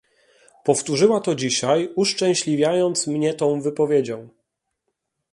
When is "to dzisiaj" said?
1.21-1.89